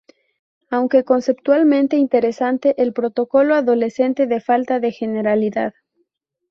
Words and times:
Aunque 0.71 1.03
conceptualmente 1.03 1.95
interesante, 1.95 2.73
el 2.81 2.91
protocolo 2.91 3.53
adolece 3.53 4.09
de 4.15 4.41
falta 4.41 4.79
de 4.79 4.91
generalidad. 4.91 5.75